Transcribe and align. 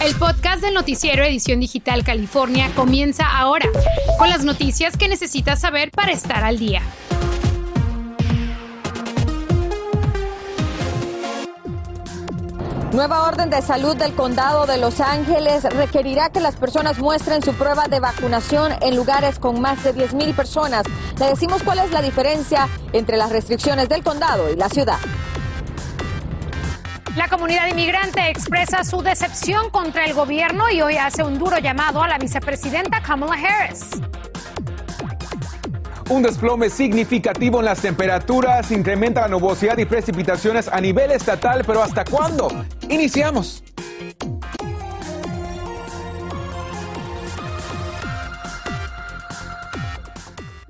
El 0.00 0.14
podcast 0.14 0.62
del 0.62 0.74
noticiero 0.74 1.24
Edición 1.24 1.58
Digital 1.58 2.04
California 2.04 2.70
comienza 2.76 3.26
ahora, 3.26 3.68
con 4.16 4.30
las 4.30 4.44
noticias 4.44 4.96
que 4.96 5.08
necesitas 5.08 5.60
saber 5.60 5.90
para 5.90 6.12
estar 6.12 6.44
al 6.44 6.56
día. 6.56 6.82
Nueva 12.92 13.26
orden 13.26 13.50
de 13.50 13.60
salud 13.60 13.96
del 13.96 14.14
condado 14.14 14.66
de 14.66 14.78
Los 14.78 15.00
Ángeles 15.00 15.64
requerirá 15.64 16.30
que 16.30 16.40
las 16.40 16.54
personas 16.54 17.00
muestren 17.00 17.42
su 17.42 17.52
prueba 17.54 17.88
de 17.88 17.98
vacunación 17.98 18.72
en 18.80 18.94
lugares 18.94 19.40
con 19.40 19.60
más 19.60 19.82
de 19.82 19.94
10.000 19.94 20.34
personas. 20.34 20.84
Le 21.18 21.26
decimos 21.26 21.62
cuál 21.64 21.80
es 21.80 21.90
la 21.90 22.02
diferencia 22.02 22.68
entre 22.92 23.16
las 23.16 23.30
restricciones 23.30 23.88
del 23.88 24.04
condado 24.04 24.50
y 24.52 24.56
la 24.56 24.68
ciudad. 24.68 24.98
La 27.18 27.26
comunidad 27.26 27.66
inmigrante 27.66 28.30
expresa 28.30 28.84
su 28.84 29.02
decepción 29.02 29.70
contra 29.70 30.04
el 30.04 30.14
gobierno 30.14 30.70
y 30.70 30.82
hoy 30.82 30.98
hace 30.98 31.24
un 31.24 31.36
duro 31.36 31.58
llamado 31.58 32.00
a 32.00 32.06
la 32.06 32.16
vicepresidenta 32.16 33.02
Kamala 33.02 33.34
Harris. 33.34 33.90
Un 36.10 36.22
desplome 36.22 36.70
significativo 36.70 37.58
en 37.58 37.64
las 37.64 37.80
temperaturas 37.80 38.70
incrementa 38.70 39.22
la 39.22 39.28
nubosidad 39.28 39.76
y 39.78 39.84
precipitaciones 39.84 40.68
a 40.68 40.80
nivel 40.80 41.10
estatal, 41.10 41.64
pero 41.66 41.82
¿hasta 41.82 42.04
cuándo? 42.04 42.64
Iniciamos. 42.88 43.64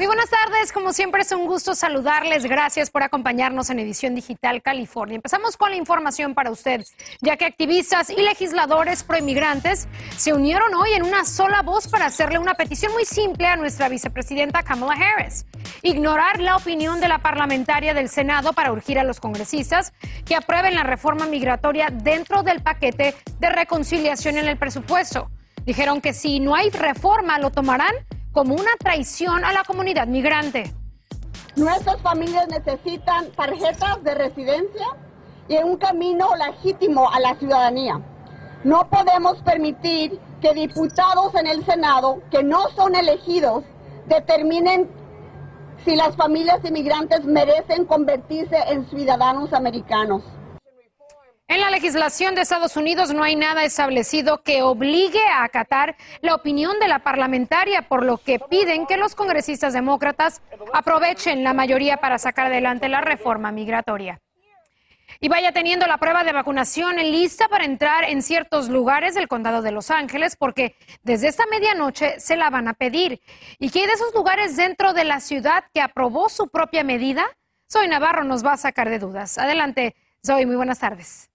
Buenas 0.09 0.31
tardes, 0.31 0.73
como 0.73 0.95
siempre 0.95 1.21
es 1.21 1.33
un 1.33 1.47
gusto 1.47 1.75
saludarles. 1.75 2.47
Gracias 2.47 2.89
por 2.91 3.03
acompañarnos 3.03 3.69
en 3.69 3.79
Edición 3.79 4.15
Digital 4.15 4.63
California. 4.63 5.17
Empezamos 5.17 5.59
con 5.59 5.71
la 5.71 5.77
información 5.77 6.35
para 6.35 6.51
usted, 6.51 6.83
ya 7.21 7.37
que 7.37 7.45
activistas 7.45 8.09
y 8.09 8.17
legisladores 8.23 9.05
proinmigrantes 9.05 9.87
se 10.17 10.33
unieron 10.33 10.75
hoy 10.75 10.95
en 10.95 11.03
una 11.03 11.27
sola 11.27 11.61
voz 11.61 11.89
para 11.89 12.07
hacerle 12.07 12.39
una 12.39 12.55
petición 12.55 12.91
muy 12.93 13.05
simple 13.05 13.49
a 13.49 13.57
nuestra 13.57 13.91
vicepresidenta 13.91 14.63
Kamala 14.63 14.95
Harris. 14.95 15.45
Ignorar 15.83 16.41
la 16.41 16.57
opinión 16.57 17.01
de 17.01 17.09
la 17.09 17.19
parlamentaria 17.19 17.93
del 17.93 18.09
Senado 18.09 18.55
para 18.55 18.73
urgir 18.73 18.99
a 18.99 19.05
los 19.05 19.21
congresistas 19.21 19.93
que 20.25 20.37
aprueben 20.37 20.75
la 20.75 20.85
reforma 20.85 21.27
migratoria 21.27 21.91
dentro 21.93 22.43
del 22.43 22.63
paquete 22.63 23.15
de 23.39 23.51
reconciliación 23.51 24.39
en 24.39 24.49
el 24.49 24.57
presupuesto. 24.57 25.31
Dijeron 25.67 26.01
que 26.01 26.15
si 26.15 26.41
no 26.41 26.55
hay 26.55 26.71
reforma 26.71 27.39
lo 27.39 27.51
tomarán 27.51 27.95
como 28.39 28.55
una 28.55 28.71
traición 28.79 29.45
a 29.45 29.53
la 29.53 29.65
comunidad 29.65 30.07
migrante. 30.07 30.73
Nuestras 31.57 32.01
familias 32.03 32.47
necesitan 32.47 33.33
tarjetas 33.33 34.01
de 34.05 34.15
residencia 34.15 34.87
y 35.49 35.57
un 35.57 35.77
camino 35.77 36.29
legítimo 36.37 37.11
a 37.11 37.19
la 37.19 37.35
ciudadanía. 37.35 38.01
No 38.63 38.89
podemos 38.89 39.43
permitir 39.43 40.21
que 40.41 40.55
diputados 40.55 41.35
en 41.35 41.49
el 41.49 41.67
Senado 41.67 42.23
que 42.31 42.45
no 42.45 42.69
son 42.77 42.95
elegidos 42.95 43.65
determinen 44.07 44.89
si 45.85 45.97
las 45.97 46.15
familias 46.15 46.61
inmigrantes 46.65 47.25
merecen 47.25 47.87
convertirse 47.87 48.57
en 48.69 48.89
ciudadanos 48.89 49.53
americanos. 49.53 50.23
En 51.49 51.63
la 51.63 51.71
legislación 51.71 52.35
de 52.35 52.43
Estados 52.43 52.77
Unidos 52.77 53.15
no 53.15 53.23
hay 53.23 53.35
nada 53.35 53.65
establecido 53.65 54.43
que 54.43 54.61
obligue 54.61 55.27
a 55.33 55.45
acatar 55.45 55.97
la 56.21 56.35
opinión 56.35 56.79
de 56.79 56.89
la 56.89 56.99
parlamentaria, 56.99 57.89
por 57.89 58.05
lo 58.05 58.19
que 58.19 58.39
piden 58.39 58.85
que 58.85 58.99
los 58.99 59.15
congresistas 59.15 59.73
demócratas 59.73 60.43
aprovechen 60.75 61.43
la 61.45 61.55
mayoría 61.55 61.97
para 61.97 62.19
sacar 62.19 62.49
adelante 62.49 62.91
la 62.91 63.01
reforma 63.01 63.51
migratoria. 63.51 64.21
Y 65.21 65.31
vaya 65.31 65.51
teniendo 65.53 65.87
la 65.87 65.97
prueba 65.97 66.23
de 66.23 66.35
vacunación 66.35 66.97
lista 66.97 67.49
para 67.49 67.65
entrar 67.65 68.05
en 68.05 68.21
ciertos 68.23 68.69
lugares 68.69 69.15
del 69.15 69.27
condado 69.27 69.63
de 69.63 69.73
Los 69.73 69.91
Ángeles, 69.91 70.37
porque 70.37 70.77
desde 71.03 71.29
esta 71.29 71.47
medianoche 71.47 72.21
se 72.21 72.37
la 72.37 72.51
van 72.51 72.69
a 72.69 72.75
pedir. 72.75 73.23
¿Y 73.59 73.71
qué 73.71 73.81
hay 73.81 73.87
de 73.87 73.95
esos 73.95 74.15
lugares 74.15 74.55
dentro 74.59 74.93
de 74.93 75.05
la 75.05 75.21
ciudad 75.21 75.65
que 75.73 75.81
aprobó 75.81 76.29
su 76.29 76.49
propia 76.49 76.85
medida? 76.85 77.25
Soy 77.69 77.89
Navarro 77.89 78.25
nos 78.25 78.45
va 78.45 78.53
a 78.53 78.59
sacar 78.59 78.91
de 78.91 78.99
dudas. 78.99 79.39
Adelante, 79.39 79.97
Zoe, 80.23 80.45
muy 80.45 80.57
buenas 80.57 80.81
tardes. 80.81 81.31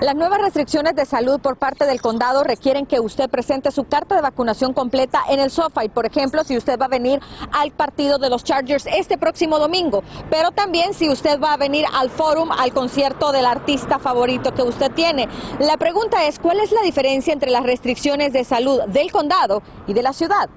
Las 0.00 0.14
nuevas 0.14 0.42
restricciones 0.42 0.94
de 0.94 1.06
salud 1.06 1.40
por 1.40 1.56
parte 1.56 1.86
del 1.86 2.02
condado 2.02 2.44
requieren 2.44 2.84
que 2.84 3.00
usted 3.00 3.30
presente 3.30 3.70
su 3.70 3.84
carta 3.84 4.14
de 4.14 4.20
vacunación 4.20 4.74
completa 4.74 5.22
en 5.30 5.40
el 5.40 5.50
SoFi, 5.50 5.88
por 5.88 6.04
ejemplo, 6.04 6.44
si 6.44 6.56
usted 6.56 6.78
va 6.78 6.84
a 6.84 6.88
venir 6.88 7.20
al 7.50 7.70
partido 7.70 8.18
de 8.18 8.28
los 8.28 8.44
Chargers 8.44 8.86
este 8.86 9.16
próximo 9.16 9.58
domingo, 9.58 10.02
pero 10.28 10.50
también 10.50 10.92
si 10.92 11.08
usted 11.08 11.40
va 11.40 11.54
a 11.54 11.56
venir 11.56 11.86
al 11.94 12.10
forum, 12.10 12.52
al 12.52 12.74
concierto 12.74 13.32
del 13.32 13.46
artista 13.46 13.98
favorito 13.98 14.52
que 14.52 14.62
usted 14.62 14.92
tiene. 14.92 15.28
La 15.58 15.78
pregunta 15.78 16.26
es, 16.26 16.38
¿cuál 16.38 16.60
es 16.60 16.72
la 16.72 16.82
diferencia 16.82 17.32
entre 17.32 17.50
las 17.50 17.62
restricciones 17.62 18.34
de 18.34 18.44
salud 18.44 18.82
del 18.88 19.10
condado 19.10 19.62
y 19.86 19.94
de 19.94 20.02
la 20.02 20.12
ciudad? 20.12 20.50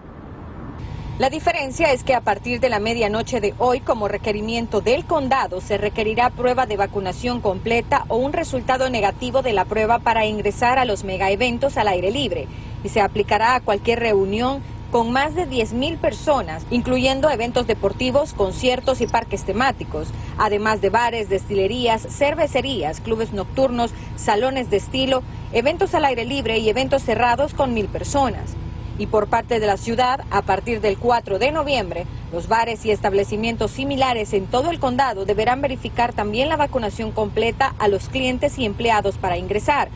La 1.19 1.29
diferencia 1.29 1.91
es 1.91 2.05
que 2.05 2.15
a 2.15 2.21
partir 2.21 2.61
de 2.61 2.69
la 2.69 2.79
medianoche 2.79 3.41
de 3.41 3.53
hoy, 3.57 3.81
como 3.81 4.07
requerimiento 4.07 4.79
del 4.79 5.03
condado, 5.03 5.59
se 5.59 5.77
requerirá 5.77 6.29
prueba 6.29 6.65
de 6.65 6.77
vacunación 6.77 7.41
completa 7.41 8.05
o 8.07 8.15
un 8.15 8.31
resultado 8.31 8.89
negativo 8.89 9.41
de 9.41 9.51
la 9.51 9.65
prueba 9.65 9.99
para 9.99 10.25
ingresar 10.25 10.79
a 10.79 10.85
los 10.85 11.03
mega 11.03 11.29
eventos 11.29 11.75
al 11.75 11.89
aire 11.89 12.09
libre. 12.09 12.47
Y 12.85 12.87
se 12.87 13.01
aplicará 13.01 13.55
a 13.55 13.59
cualquier 13.59 13.99
reunión 13.99 14.61
con 14.93 15.11
más 15.11 15.35
de 15.35 15.45
10.000 15.45 15.97
personas, 15.97 16.65
incluyendo 16.69 17.29
eventos 17.29 17.67
deportivos, 17.67 18.31
conciertos 18.31 19.01
y 19.01 19.07
parques 19.07 19.43
temáticos, 19.43 20.07
además 20.37 20.79
de 20.79 20.89
bares, 20.89 21.27
destilerías, 21.27 22.01
cervecerías, 22.01 23.01
clubes 23.01 23.33
nocturnos, 23.33 23.91
salones 24.15 24.69
de 24.69 24.77
estilo, 24.77 25.21
eventos 25.51 25.93
al 25.95 26.05
aire 26.05 26.23
libre 26.23 26.59
y 26.59 26.69
eventos 26.69 27.03
cerrados 27.03 27.53
con 27.53 27.73
mil 27.73 27.89
personas 27.89 28.55
y 28.99 29.07
por 29.07 29.27
parte 29.27 29.59
de 29.59 29.65
la 29.65 29.77
ciudad, 29.77 30.25
a 30.29 30.43
partir 30.43 30.81
del 30.81 30.97
4 30.97 31.39
de 31.39 31.51
noviembre, 31.51 32.05
los 32.31 32.47
bares 32.47 32.85
y 32.85 32.91
establecimientos 32.91 33.71
similares 33.71 34.33
en 34.33 34.45
todo 34.45 34.69
el 34.69 34.79
condado 34.79 35.25
deberán 35.25 35.61
verificar 35.61 36.13
también 36.13 36.49
la 36.49 36.57
vacunación 36.57 37.11
completa 37.11 37.73
a 37.79 37.87
los 37.87 38.09
clientes 38.09 38.59
y 38.59 38.65
empleados 38.65 39.17
para 39.17 39.37
ingresar. 39.37 39.87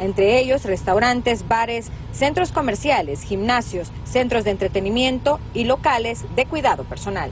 Entre 0.00 0.40
ellos, 0.40 0.64
restaurantes, 0.64 1.46
bares, 1.46 1.90
centros 2.12 2.52
comerciales, 2.52 3.22
gimnasios, 3.22 3.92
centros 4.04 4.44
de 4.44 4.50
entretenimiento 4.50 5.38
y 5.54 5.64
locales 5.64 6.24
de 6.34 6.46
cuidado 6.46 6.84
personal. 6.84 7.30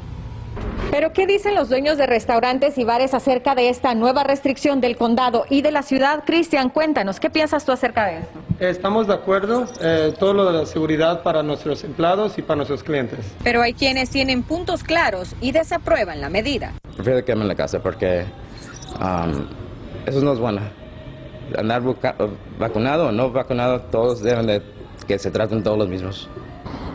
Pero, 0.91 1.12
¿qué 1.12 1.26
dicen 1.26 1.54
los 1.54 1.69
dueños 1.69 1.99
de 1.99 2.06
restaurantes 2.06 2.78
y 2.78 2.84
bares 2.84 3.12
acerca 3.12 3.54
de 3.54 3.69
esta 3.69 3.94
nueva 3.94 4.25
restricción 4.25 4.81
del 4.81 4.97
condado 4.97 5.44
y 5.50 5.60
de 5.60 5.71
la 5.71 5.82
ciudad? 5.82 6.25
Cristian, 6.25 6.71
cuéntanos, 6.71 7.21
¿qué 7.21 7.28
piensas 7.28 7.66
tú 7.66 7.72
acerca 7.72 8.06
de 8.06 8.19
esto? 8.21 8.38
Estamos 8.59 9.06
de 9.06 9.12
acuerdo, 9.12 9.66
eh, 9.82 10.15
todo 10.19 10.32
lo 10.32 10.50
de 10.50 10.59
la 10.60 10.66
seguridad 10.66 11.22
para 11.22 11.43
nuestros 11.43 11.84
empleados 11.84 12.38
y 12.38 12.43
para 12.43 12.56
nuestros 12.56 12.82
clientes. 12.82 13.19
Pero 13.44 13.60
hay 13.60 13.75
quienes 13.75 14.09
tienen 14.09 14.43
puntos 14.43 14.82
claros 14.82 15.37
y 15.43 15.53
desaprueban 15.53 16.22
la 16.22 16.31
medida. 16.31 16.72
Prefiero 16.97 17.22
quedarme 17.22 17.43
en 17.43 17.49
la 17.49 17.55
casa 17.55 17.81
porque 17.81 18.25
um, 18.99 19.47
eso 20.06 20.22
no 20.22 20.32
es 20.32 20.38
bueno. 20.38 20.62
Andar 21.56 21.82
vacunado 22.59 23.09
o 23.09 23.12
no 23.12 23.31
vacunado, 23.31 23.82
todos 23.82 24.22
deben 24.22 24.47
de 24.47 24.62
que 25.06 25.19
se 25.19 25.31
traten 25.31 25.62
todos 25.62 25.76
los 25.76 25.88
mismos. 25.88 26.28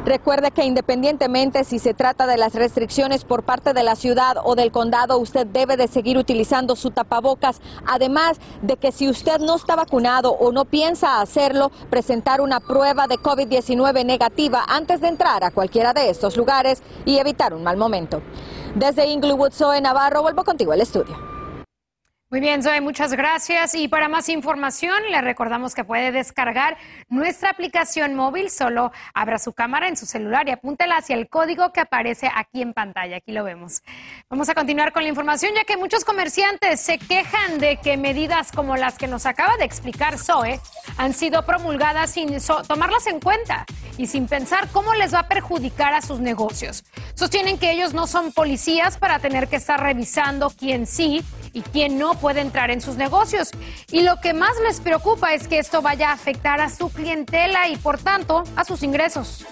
Recuerde 0.05 0.51
que 0.51 0.65
independientemente 0.65 1.63
si 1.63 1.79
se 1.79 1.93
trata 1.93 2.27
de 2.27 2.35
las 2.35 2.55
restricciones 2.55 3.23
por 3.23 3.43
parte 3.43 3.73
de 3.73 3.83
la 3.83 3.95
ciudad 3.95 4.35
o 4.43 4.55
del 4.55 4.69
condado, 4.69 5.17
usted 5.17 5.47
debe 5.47 5.77
de 5.77 5.87
seguir 5.87 6.17
utilizando 6.17 6.75
su 6.75 6.91
tapabocas. 6.91 7.61
Además 7.87 8.37
de 8.61 8.75
que 8.75 8.91
si 8.91 9.07
usted 9.07 9.39
no 9.39 9.55
está 9.55 9.77
vacunado 9.77 10.31
o 10.33 10.51
no 10.51 10.65
piensa 10.65 11.21
hacerlo, 11.21 11.71
presentar 11.89 12.41
una 12.41 12.59
prueba 12.59 13.07
de 13.07 13.15
COVID-19 13.15 14.05
negativa 14.05 14.65
antes 14.67 14.99
de 14.99 15.07
entrar 15.07 15.41
a 15.45 15.51
cualquiera 15.51 15.93
de 15.93 16.09
estos 16.09 16.35
lugares 16.35 16.83
y 17.05 17.17
evitar 17.17 17.53
un 17.53 17.63
mal 17.63 17.77
momento. 17.77 18.21
Desde 18.75 19.07
Inglewood, 19.07 19.53
Zoe 19.53 19.79
Navarro, 19.79 20.21
vuelvo 20.21 20.43
contigo 20.43 20.73
al 20.73 20.81
estudio. 20.81 21.32
Muy 22.33 22.39
bien, 22.39 22.63
Zoe, 22.63 22.81
muchas 22.81 23.13
gracias. 23.13 23.75
Y 23.75 23.87
para 23.87 24.09
más 24.09 24.27
información, 24.27 24.95
le 25.11 25.21
recordamos 25.21 25.75
que 25.75 25.83
puede 25.83 26.11
descargar 26.11 26.77
nuestra 27.07 27.51
aplicación 27.51 28.15
móvil. 28.15 28.49
Solo 28.49 28.91
abra 29.13 29.37
su 29.37 29.53
cámara 29.53 29.87
en 29.87 29.95
su 29.95 30.07
celular 30.07 30.49
y 30.49 30.51
apúntela 30.51 30.97
hacia 30.97 31.15
el 31.15 31.29
código 31.29 31.71
que 31.71 31.81
aparece 31.81 32.31
aquí 32.33 32.63
en 32.63 32.73
pantalla. 32.73 33.17
Aquí 33.17 33.33
lo 33.33 33.43
vemos. 33.43 33.83
Vamos 34.31 34.49
a 34.49 34.55
continuar 34.55 34.93
con 34.93 35.03
la 35.03 35.09
información, 35.09 35.51
ya 35.55 35.63
que 35.63 35.77
muchos 35.77 36.05
comerciantes 36.05 36.79
se 36.81 36.97
quejan 36.97 37.59
de 37.59 37.77
que 37.77 37.97
medidas 37.97 38.51
como 38.51 38.77
las 38.77 38.97
que 38.97 39.05
nos 39.05 39.27
acaba 39.27 39.55
de 39.57 39.65
explicar 39.65 40.17
Zoe 40.17 40.59
han 40.97 41.13
sido 41.13 41.45
promulgadas 41.45 42.13
sin 42.13 42.35
tomarlas 42.67 43.05
en 43.05 43.19
cuenta 43.19 43.67
y 43.95 44.07
sin 44.07 44.27
pensar 44.27 44.69
cómo 44.71 44.95
les 44.95 45.13
va 45.13 45.19
a 45.19 45.27
perjudicar 45.27 45.93
a 45.93 46.01
sus 46.01 46.19
negocios. 46.19 46.83
Sostienen 47.13 47.59
que 47.59 47.71
ellos 47.71 47.93
no 47.93 48.07
son 48.07 48.31
policías 48.31 48.97
para 48.97 49.19
tener 49.19 49.49
que 49.49 49.57
estar 49.57 49.79
revisando 49.79 50.49
quién 50.49 50.87
sí 50.87 51.23
y 51.53 51.61
quién 51.61 51.99
no 51.99 52.15
puede 52.23 52.39
entrar 52.39 52.71
en 52.71 52.79
sus 52.79 52.95
negocios. 52.95 53.51
Y 53.91 54.01
lo 54.01 54.21
que 54.21 54.33
más 54.33 54.57
les 54.65 54.79
preocupa 54.79 55.33
es 55.33 55.49
que 55.49 55.59
esto 55.59 55.81
vaya 55.81 56.11
a 56.11 56.13
afectar 56.13 56.61
a 56.61 56.69
su 56.69 56.89
clientela 56.89 57.67
y 57.67 57.75
por 57.75 57.97
tanto 57.97 58.45
a 58.55 58.63
sus 58.63 58.81
ingresos. 58.81 59.45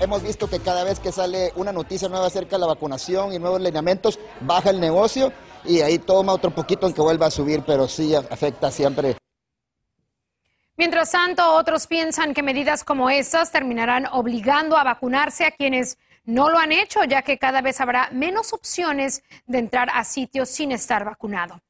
Hemos 0.00 0.22
visto 0.22 0.48
que 0.48 0.58
cada 0.58 0.84
vez 0.84 1.00
que 1.00 1.12
sale 1.12 1.52
una 1.54 1.70
noticia 1.70 2.08
nueva 2.08 2.28
acerca 2.28 2.56
de 2.56 2.60
la 2.60 2.66
vacunación 2.66 3.34
y 3.34 3.38
nuevos 3.38 3.60
lineamientos, 3.60 4.18
baja 4.40 4.70
el 4.70 4.80
negocio 4.80 5.34
y 5.66 5.82
ahí 5.82 5.98
toma 5.98 6.32
otro 6.32 6.50
poquito 6.50 6.86
en 6.86 6.94
que 6.94 7.02
vuelva 7.02 7.26
a 7.26 7.30
subir, 7.30 7.62
pero 7.66 7.86
sí 7.86 8.14
afecta 8.14 8.70
siempre 8.70 9.16
Mientras 10.78 11.10
tanto, 11.10 11.54
otros 11.54 11.88
piensan 11.88 12.32
que 12.32 12.42
medidas 12.42 12.84
como 12.84 13.10
estas 13.10 13.50
terminarán 13.52 14.06
obligando 14.06 14.78
a 14.78 14.84
vacunarse 14.84 15.44
a 15.44 15.50
quienes 15.50 15.98
no 16.24 16.48
lo 16.48 16.58
han 16.58 16.72
hecho, 16.72 17.04
ya 17.04 17.22
que 17.22 17.36
cada 17.36 17.60
vez 17.60 17.80
habrá 17.80 18.08
menos 18.12 18.52
opciones 18.52 19.24
de 19.46 19.58
entrar 19.58 19.88
a 19.92 20.04
sitios 20.04 20.48
sin 20.48 20.70
estar 20.70 21.04
vacunado. 21.04 21.60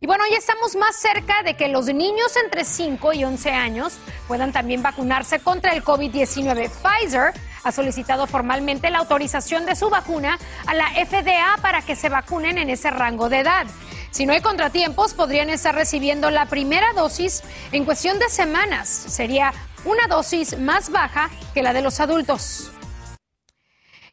Y 0.00 0.06
bueno, 0.06 0.24
ya 0.30 0.36
estamos 0.36 0.76
más 0.76 0.94
cerca 0.94 1.42
de 1.42 1.54
que 1.54 1.68
los 1.68 1.86
niños 1.86 2.36
entre 2.44 2.64
5 2.64 3.12
y 3.14 3.24
11 3.24 3.50
años 3.50 3.98
puedan 4.28 4.52
también 4.52 4.82
vacunarse 4.82 5.40
contra 5.40 5.72
el 5.72 5.82
COVID-19. 5.82 6.70
Pfizer 6.70 7.32
ha 7.64 7.72
solicitado 7.72 8.26
formalmente 8.26 8.90
la 8.90 8.98
autorización 8.98 9.66
de 9.66 9.74
su 9.74 9.90
vacuna 9.90 10.38
a 10.66 10.74
la 10.74 10.90
FDA 10.90 11.56
para 11.62 11.82
que 11.82 11.96
se 11.96 12.08
vacunen 12.08 12.58
en 12.58 12.70
ese 12.70 12.90
rango 12.90 13.28
de 13.28 13.40
edad. 13.40 13.66
Si 14.10 14.26
no 14.26 14.32
hay 14.32 14.40
contratiempos, 14.40 15.14
podrían 15.14 15.50
estar 15.50 15.74
recibiendo 15.74 16.30
la 16.30 16.46
primera 16.46 16.92
dosis 16.94 17.42
en 17.72 17.84
cuestión 17.84 18.18
de 18.18 18.28
semanas. 18.28 18.88
Sería 18.88 19.52
una 19.84 20.06
dosis 20.06 20.58
más 20.58 20.90
baja 20.90 21.30
que 21.54 21.62
la 21.62 21.72
de 21.72 21.82
los 21.82 22.00
adultos. 22.00 22.70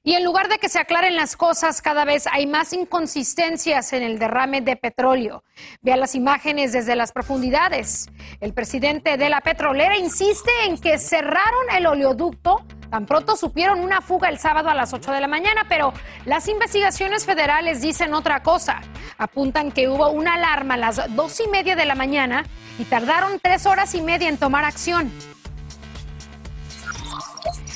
Y 0.06 0.16
en 0.16 0.24
lugar 0.26 0.50
de 0.50 0.60
que 0.60 0.68
se 0.68 0.80
aclaren 0.80 1.16
las 1.16 1.38
cosas, 1.38 1.82
cada 1.82 2.04
vez 2.04 2.28
hay 2.28 2.46
más 2.46 2.74
inconsistencias 2.74 3.94
en 3.94 4.04
el 4.04 4.20
derrame 4.20 4.60
de 4.60 4.76
petróleo. 4.76 5.44
Vea 5.82 5.96
las 5.96 6.14
imágenes 6.14 6.74
desde 6.74 6.98
las 6.98 7.14
profundidades. 7.14 8.10
El 8.42 8.54
presidente 8.54 9.16
de 9.16 9.30
la 9.30 9.40
petrolera 9.40 9.98
insiste 9.98 10.52
en 10.66 10.78
que 10.78 10.98
cerraron 10.98 11.70
el 11.76 11.88
oleoducto 11.88 12.66
Tan 12.94 13.08
pronto 13.08 13.36
supieron 13.36 13.80
una 13.80 14.02
fuga 14.02 14.30
el 14.30 14.38
sábado 14.38 14.70
a 14.70 14.76
las 14.76 14.94
8 14.94 15.14
de 15.14 15.20
la 15.20 15.28
mañana, 15.28 15.66
pero 15.68 15.94
las 16.26 16.48
investigaciones 16.48 17.26
federales 17.26 17.82
dicen 17.82 18.14
otra 18.14 18.44
cosa. 18.44 18.82
Apuntan 19.18 19.72
que 19.72 19.90
hubo 19.90 20.12
una 20.12 20.36
alarma 20.36 20.76
a 20.76 20.78
las 20.78 21.16
dos 21.16 21.40
y 21.40 21.50
media 21.50 21.76
de 21.76 21.86
la 21.86 21.96
mañana 21.96 22.46
y 22.78 22.84
tardaron 22.84 23.40
tres 23.40 23.66
horas 23.66 23.96
y 23.96 24.02
media 24.04 24.30
en 24.30 24.38
tomar 24.38 24.64
acción. 24.64 25.12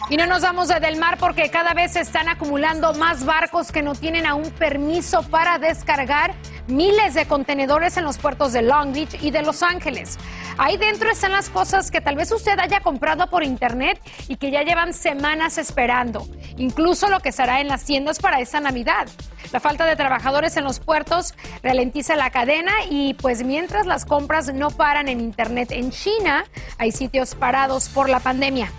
Y 0.10 0.16
no 0.16 0.26
nos 0.26 0.42
vamos 0.42 0.70
del 0.70 0.96
mar 0.96 1.18
porque 1.20 1.50
cada 1.50 1.74
vez 1.74 1.92
se 1.94 2.00
están 2.00 2.30
acumulando 2.30 2.94
más 2.94 3.26
barcos 3.26 3.74
que 3.74 3.82
no 3.82 3.94
tienen 3.94 4.26
aún 4.26 4.52
permiso 4.52 5.22
para 5.24 5.58
descargar 5.58 6.34
miles 6.68 7.14
de 7.14 7.26
contenedores 7.26 7.98
en 7.98 8.06
los 8.06 8.18
puertos 8.18 8.54
de 8.54 8.62
Long 8.62 8.94
Beach 8.94 9.22
y 9.22 9.32
de 9.32 9.42
Los 9.42 9.64
Ángeles. 9.64 10.18
Ahí 10.58 10.78
dentro 10.78 11.12
están 11.12 11.34
las 11.34 11.50
cosas 11.50 11.92
que 11.92 12.00
tal 12.00 12.16
vez 12.16 12.32
usted 12.32 12.58
haya 12.58 12.80
comprado 12.80 13.30
por 13.30 13.44
internet 13.44 14.00
y 14.30 14.38
que 14.38 14.50
ya 14.50 14.64
llevan 14.64 14.94
semanas 14.94 15.58
esperando, 15.58 16.26
incluso 16.56 17.10
lo 17.10 17.20
que 17.20 17.34
será 17.34 17.60
en 17.60 17.68
las 17.68 17.84
tiendas 17.84 18.20
para 18.20 18.40
esta 18.40 18.62
Navidad. 18.62 19.08
La 19.52 19.60
falta 19.60 19.86
de 19.86 19.98
trabajadores 19.98 20.56
en 20.56 20.64
los 20.64 20.80
puertos 20.80 21.36
ralentiza 21.64 22.16
la 22.16 22.30
cadena 22.30 22.72
y 22.90 23.14
pues 23.16 23.44
mientras 23.44 23.86
las 23.86 24.06
compras 24.06 24.54
no 24.54 24.72
paran 24.72 25.10
en 25.10 25.20
internet 25.20 25.72
en 25.72 25.92
China, 25.92 26.46
hay 26.78 26.94
sitios 26.94 27.36
parados 27.36 27.90
por 27.90 28.08
la 28.08 28.22
pandemia. 28.22 28.72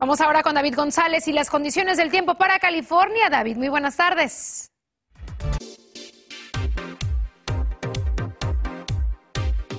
Vamos 0.00 0.20
ahora 0.20 0.44
con 0.44 0.54
David 0.54 0.76
González 0.76 1.26
y 1.26 1.32
las 1.32 1.50
condiciones 1.50 1.96
del 1.96 2.12
tiempo 2.12 2.36
para 2.36 2.60
California. 2.60 3.30
David, 3.30 3.56
muy 3.56 3.68
buenas 3.68 3.96
tardes. 3.96 4.67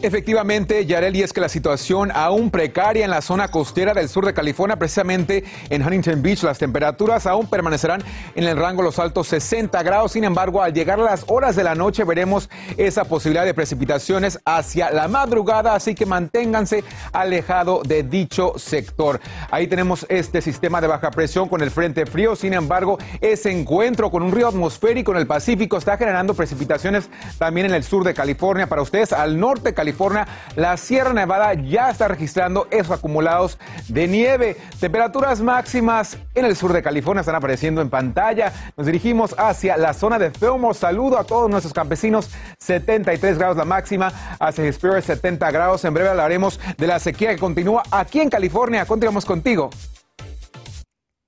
Efectivamente, 0.01 0.85
Yareli, 0.85 1.23
es 1.23 1.33
que 1.33 1.41
la 1.41 1.49
situación 1.49 2.09
aún 2.13 2.51
precaria 2.51 3.03
en 3.03 3.11
la 3.11 3.21
zona 3.21 3.49
costera 3.49 3.93
del 3.93 4.07
sur 4.07 4.25
de 4.25 4.33
California, 4.33 4.77
precisamente 4.77 5.43
en 5.69 5.83
Huntington 5.83 6.21
Beach, 6.21 6.43
las 6.43 6.57
temperaturas 6.57 7.27
aún 7.27 7.47
permanecerán 7.47 8.01
en 8.35 8.45
el 8.45 8.55
rango 8.55 8.81
de 8.81 8.85
los 8.85 8.97
altos 8.97 9.27
60 9.27 9.83
grados. 9.83 10.13
Sin 10.13 10.23
embargo, 10.23 10.63
al 10.63 10.73
llegar 10.73 11.01
a 11.01 11.03
las 11.03 11.25
horas 11.27 11.57
de 11.57 11.65
la 11.65 11.75
noche 11.75 12.05
veremos 12.05 12.49
esa 12.77 13.03
posibilidad 13.03 13.43
de 13.43 13.53
precipitaciones 13.53 14.39
hacia 14.45 14.89
la 14.89 15.09
madrugada, 15.09 15.75
así 15.75 15.93
que 15.95 16.05
manténganse 16.05 16.85
alejado 17.11 17.81
de 17.83 18.03
dicho 18.03 18.53
sector. 18.57 19.19
Ahí 19.51 19.67
tenemos 19.67 20.05
este 20.07 20.41
sistema 20.41 20.79
de 20.79 20.87
baja 20.87 21.11
presión 21.11 21.49
con 21.49 21.59
el 21.59 21.71
frente 21.71 22.05
frío. 22.05 22.37
Sin 22.37 22.53
embargo, 22.53 22.99
ese 23.19 23.51
encuentro 23.51 24.09
con 24.09 24.23
un 24.23 24.31
río 24.31 24.47
atmosférico 24.47 25.11
en 25.11 25.17
el 25.17 25.27
Pacífico 25.27 25.75
está 25.75 25.97
generando 25.97 26.35
precipitaciones 26.35 27.09
también 27.37 27.65
en 27.65 27.73
el 27.73 27.83
sur 27.83 28.05
de 28.05 28.13
California. 28.13 28.67
Para 28.67 28.81
ustedes, 28.81 29.11
al 29.11 29.37
norte 29.37 29.73
California, 29.73 29.88
California, 29.89 30.27
la 30.55 30.77
Sierra 30.77 31.13
Nevada 31.13 31.55
ya 31.55 31.89
está 31.89 32.07
registrando 32.07 32.67
esos 32.69 32.91
acumulados 32.91 33.57
de 33.87 34.07
nieve. 34.07 34.55
Temperaturas 34.79 35.41
máximas 35.41 36.15
en 36.35 36.45
el 36.45 36.55
sur 36.55 36.73
de 36.73 36.83
California 36.83 37.21
están 37.21 37.33
apareciendo 37.33 37.81
en 37.81 37.89
pantalla. 37.89 38.53
Nos 38.77 38.85
dirigimos 38.85 39.33
hacia 39.35 39.77
la 39.77 39.95
zona 39.95 40.19
de 40.19 40.29
Fillmore. 40.29 40.75
Saludo 40.75 41.17
a 41.17 41.23
todos 41.23 41.49
nuestros 41.49 41.73
campesinos. 41.73 42.29
73 42.59 43.39
grados 43.39 43.57
la 43.57 43.65
máxima, 43.65 44.13
hacia 44.39 44.65
Spirit 44.65 45.01
70 45.01 45.49
grados. 45.49 45.83
En 45.83 45.93
breve 45.95 46.09
hablaremos 46.09 46.59
de 46.77 46.85
la 46.85 46.99
sequía 46.99 47.31
que 47.31 47.39
continúa 47.39 47.81
aquí 47.89 48.19
en 48.19 48.29
California. 48.29 48.85
Continuamos 48.85 49.25
contigo. 49.25 49.71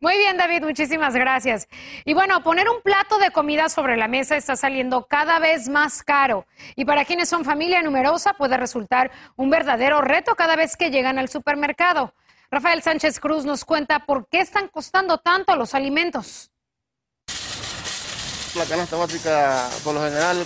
Muy 0.02 0.18
bien, 0.18 0.36
David, 0.36 0.64
muchísimas 0.64 1.14
gracias. 1.14 1.68
Y 2.06 2.16
bueno, 2.16 2.42
poner 2.42 2.68
un 2.68 2.82
plato 2.82 3.20
de 3.20 3.30
comida 3.30 3.70
sobre 3.70 3.98
la 3.98 4.08
mesa 4.08 4.36
está 4.36 4.56
saliendo 4.56 5.06
cada 5.06 5.38
vez 5.38 5.70
más 5.70 6.02
caro. 6.02 6.48
Y 6.76 6.86
para 6.86 7.06
quienes 7.06 7.30
son 7.30 7.46
familia 7.46 7.84
numerosa 7.84 8.34
puede 8.34 8.58
resultar 8.58 9.12
un 9.36 9.52
verdadero 9.52 10.02
reto 10.02 10.34
cada 10.36 10.56
vez 10.56 10.76
que 10.76 10.90
llegan 10.90 11.20
al 11.20 11.30
supermercado. 11.30 12.16
Rafael 12.50 12.82
Sánchez 12.82 13.20
Cruz 13.20 13.46
nos 13.46 13.64
cuenta 13.64 14.08
por 14.08 14.28
qué 14.28 14.40
están 14.40 14.70
costando 14.70 15.20
tanto 15.20 15.56
los 15.56 15.76
alimentos. 15.76 16.52
La 18.56 18.66
canasta 18.66 18.98
básica, 18.98 19.70
por 19.84 19.94
lo 19.94 20.02
general, 20.02 20.44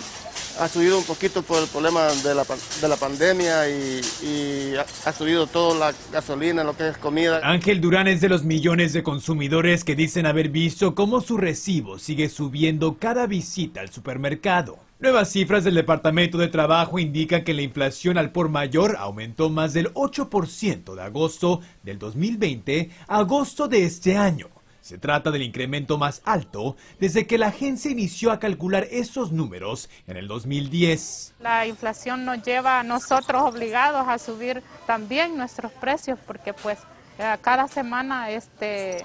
ha 0.60 0.68
subido 0.68 0.98
un 0.98 1.04
poquito 1.04 1.42
por 1.42 1.62
el 1.62 1.68
problema 1.68 2.07
de 2.07 2.36
la, 2.36 2.46
de 2.81 2.88
la 2.88 2.96
pandemia 2.96 3.69
y, 3.69 4.74
ha, 5.06 5.13
subido 5.13 5.48
toda 5.48 5.78
la 5.92 5.98
gasolina, 6.12 6.63
lo 6.63 6.75
que 6.75 6.90
es 6.90 6.98
comida. 6.98 7.42
Ángel 7.44 7.81
Durán 7.81 8.07
es 8.07 8.22
de 8.22 8.30
los 8.30 8.44
millones 8.44 8.94
de 8.94 9.04
consumidores 9.04 9.84
que 9.84 9.96
dicen 9.96 10.25
haber 10.25 10.50
visto 10.50 10.96
cómo 10.96 11.22
su 11.22 11.38
recibo 11.38 12.00
sigue 12.00 12.30
subiendo 12.30 12.98
cada 12.98 13.28
visita 13.28 13.81
al 13.81 13.90
supermercado. 13.90 14.80
Nuevas 14.98 15.30
cifras 15.30 15.66
del 15.66 15.75
Departamento 15.75 16.38
de 16.38 16.48
Trabajo 16.48 17.00
indican 17.00 17.44
que 17.44 17.54
la 17.54 17.62
inflación 17.62 18.18
al 18.18 18.31
por 18.31 18.48
mayor 18.50 18.96
aumentó 18.98 19.50
más 19.50 19.74
del 19.74 19.94
8% 19.94 20.96
de 20.96 21.02
agosto 21.02 21.60
del 21.84 22.00
2020 22.00 22.90
a 23.07 23.18
agosto 23.18 23.68
de 23.68 23.84
este 23.84 24.16
año. 24.16 24.55
Se 24.86 25.00
trata 25.00 25.32
del 25.32 25.42
incremento 25.42 25.98
más 25.98 26.22
alto 26.26 26.76
desde 27.00 27.26
que 27.26 27.40
la 27.40 27.48
agencia 27.48 27.90
inició 27.90 28.32
a 28.32 28.38
calcular 28.38 28.86
esos 28.92 29.32
números 29.32 29.90
en 30.06 30.16
el 30.16 30.28
2010. 30.28 31.34
La 31.40 31.66
inflación 31.66 32.24
nos 32.24 32.44
lleva 32.44 32.82
a 32.82 32.84
nosotros 32.84 33.42
obligados 33.42 34.08
a 34.08 34.20
subir 34.20 34.62
también 34.86 35.38
nuestros 35.38 35.71
precios 35.71 36.19
porque 36.28 36.54
pues 36.54 36.78
eh, 37.18 37.36
cada 37.42 37.68
semana 37.68 38.30
este 38.30 38.98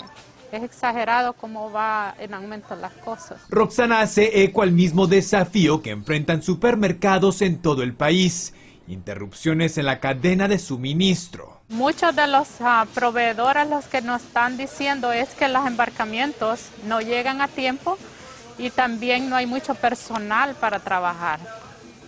es 0.53 0.63
exagerado 0.63 1.33
cómo 1.33 1.73
va 1.73 2.15
en 2.19 2.35
aumento 2.35 2.77
las 2.77 2.93
cosas. 2.93 3.41
Roxana 3.49 4.01
hace 4.01 4.43
eco 4.43 4.61
al 4.61 4.73
mismo 4.73 5.07
desafío 5.07 5.81
que 5.81 5.93
enfrentan 5.93 6.43
supermercados 6.43 7.41
en 7.41 7.63
todo 7.63 7.83
el 7.83 7.95
país, 7.95 8.53
interrupciones 8.91 9.79
en 9.79 9.87
la 9.87 10.01
cadena 10.01 10.49
de 10.49 10.59
suministro. 10.59 11.61
Muchos 11.69 12.17
de 12.17 12.27
los 12.27 12.49
uh, 12.61 12.87
proveedores 12.95 13.69
los 13.69 13.85
que 13.87 14.03
nos 14.03 14.23
están 14.23 14.57
diciendo 14.57 15.13
es 15.13 15.29
que 15.31 15.49
los 15.49 15.67
embarcamientos 15.67 16.67
no 16.87 17.01
llegan 17.01 17.41
a 17.41 17.49
tiempo 17.49 17.99
y 18.59 18.71
también 18.71 19.31
no 19.31 19.37
hay 19.37 19.47
mucho 19.47 19.75
personal 19.75 20.55
para 20.55 20.81
trabajar, 20.81 21.41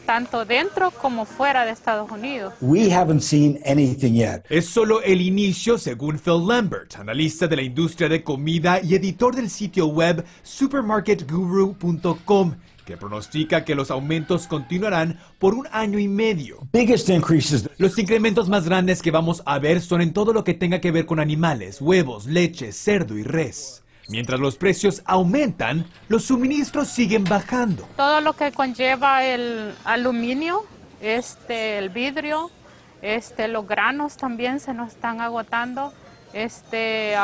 tanto 0.04 0.44
dentro 0.44 0.90
como 0.90 1.24
fuera 1.24 1.64
de 1.64 1.72
Estados 1.72 2.10
Unidos. 2.10 2.52
We 2.60 2.92
haven't 2.92 3.22
seen 3.22 3.58
anything 3.64 4.12
yet. 4.14 4.42
Es 4.50 4.66
solo 4.66 5.00
el 5.02 5.22
inicio, 5.22 5.78
según 5.78 6.18
Phil 6.18 6.46
Lambert, 6.46 6.96
analista 6.96 7.46
de 7.46 7.56
la 7.56 7.62
industria 7.62 8.08
de 8.08 8.22
comida 8.22 8.80
y 8.82 8.94
editor 8.94 9.34
del 9.34 9.48
sitio 9.48 9.86
web 9.86 10.24
supermarketguru.com 10.42 12.56
que 12.84 12.96
pronostica 12.96 13.64
que 13.64 13.74
los 13.74 13.90
aumentos 13.90 14.46
continuarán 14.46 15.18
por 15.38 15.54
un 15.54 15.66
año 15.72 15.98
y 15.98 16.08
medio. 16.08 16.66
Los 17.78 17.98
incrementos 17.98 18.48
más 18.48 18.64
grandes 18.64 19.02
que 19.02 19.10
vamos 19.10 19.42
a 19.46 19.58
ver 19.58 19.80
son 19.80 20.00
en 20.00 20.12
todo 20.12 20.32
lo 20.32 20.44
que 20.44 20.54
tenga 20.54 20.80
que 20.80 20.90
ver 20.90 21.06
con 21.06 21.20
animales, 21.20 21.80
huevos, 21.80 22.26
leche, 22.26 22.72
cerdo 22.72 23.16
y 23.16 23.22
res. 23.22 23.82
Mientras 24.08 24.40
los 24.40 24.56
precios 24.56 25.02
aumentan, 25.04 25.86
los 26.08 26.24
suministros 26.24 26.88
siguen 26.88 27.24
bajando. 27.24 27.88
Todo 27.96 28.20
lo 28.20 28.32
que 28.34 28.52
conlleva 28.52 29.24
el 29.24 29.74
aluminio, 29.84 30.64
este, 31.00 31.78
el 31.78 31.88
vidrio, 31.90 32.50
este, 33.00 33.48
los 33.48 33.66
granos 33.66 34.16
también 34.16 34.60
se 34.60 34.74
nos 34.74 34.92
están 34.92 35.20
agotando 35.20 35.92
este 36.32 37.14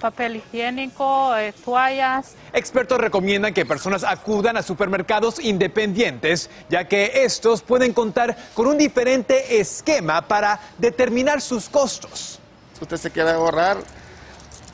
papel 0.00 0.36
higiénico, 0.36 1.36
eh, 1.36 1.52
toallas. 1.64 2.34
Expertos 2.52 2.98
recomiendan 2.98 3.54
que 3.54 3.64
personas 3.64 4.04
acudan 4.04 4.56
a 4.56 4.62
supermercados 4.62 5.38
independientes, 5.38 6.50
ya 6.68 6.86
que 6.86 7.24
estos 7.24 7.62
pueden 7.62 7.92
contar 7.92 8.36
con 8.54 8.66
un 8.66 8.78
diferente 8.78 9.60
esquema 9.60 10.22
para 10.22 10.60
determinar 10.78 11.40
sus 11.40 11.68
costos. 11.68 12.38
Si 12.76 12.82
usted 12.82 12.96
se 12.96 13.10
quiere 13.10 13.30
ahorrar, 13.30 13.78